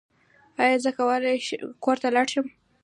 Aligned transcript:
ایا 0.63 0.77
زه 0.83 0.89
کور 1.83 1.97
ته 2.01 2.07
لاړ 2.15 2.27
شم؟ 2.33 2.47